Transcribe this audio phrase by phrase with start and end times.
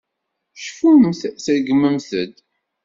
[0.63, 2.33] Cfumt, tṛeggmemt-d.